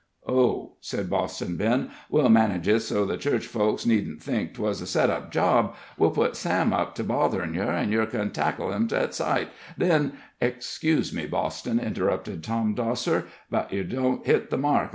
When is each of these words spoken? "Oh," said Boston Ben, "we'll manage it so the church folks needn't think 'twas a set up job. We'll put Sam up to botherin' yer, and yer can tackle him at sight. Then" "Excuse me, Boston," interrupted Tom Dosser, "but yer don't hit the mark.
"Oh," 0.27 0.77
said 0.81 1.11
Boston 1.11 1.57
Ben, 1.57 1.91
"we'll 2.09 2.27
manage 2.27 2.67
it 2.67 2.79
so 2.79 3.05
the 3.05 3.17
church 3.19 3.45
folks 3.45 3.85
needn't 3.85 4.23
think 4.23 4.55
'twas 4.55 4.81
a 4.81 4.87
set 4.87 5.11
up 5.11 5.31
job. 5.31 5.75
We'll 5.95 6.09
put 6.09 6.35
Sam 6.35 6.73
up 6.73 6.95
to 6.95 7.03
botherin' 7.03 7.53
yer, 7.53 7.69
and 7.69 7.91
yer 7.91 8.07
can 8.07 8.31
tackle 8.31 8.71
him 8.71 8.89
at 8.91 9.13
sight. 9.13 9.49
Then" 9.77 10.13
"Excuse 10.41 11.13
me, 11.13 11.27
Boston," 11.27 11.79
interrupted 11.79 12.43
Tom 12.43 12.73
Dosser, 12.73 13.25
"but 13.51 13.71
yer 13.71 13.83
don't 13.83 14.25
hit 14.25 14.49
the 14.49 14.57
mark. 14.57 14.89